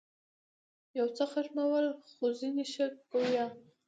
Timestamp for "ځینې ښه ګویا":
2.39-3.45